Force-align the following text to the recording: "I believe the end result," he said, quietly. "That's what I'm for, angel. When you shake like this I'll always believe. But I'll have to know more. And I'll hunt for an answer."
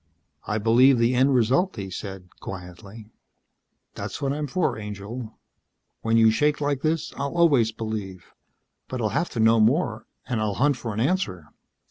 "I 0.47 0.57
believe 0.57 0.97
the 0.97 1.13
end 1.13 1.35
result," 1.35 1.75
he 1.75 1.91
said, 1.91 2.29
quietly. 2.39 3.11
"That's 3.93 4.19
what 4.19 4.33
I'm 4.33 4.47
for, 4.47 4.75
angel. 4.75 5.37
When 6.01 6.17
you 6.17 6.31
shake 6.31 6.59
like 6.59 6.81
this 6.81 7.13
I'll 7.17 7.37
always 7.37 7.71
believe. 7.71 8.33
But 8.87 8.99
I'll 8.99 9.09
have 9.09 9.29
to 9.29 9.39
know 9.39 9.59
more. 9.59 10.07
And 10.27 10.41
I'll 10.41 10.55
hunt 10.55 10.77
for 10.77 10.91
an 10.95 10.99
answer." 10.99 11.49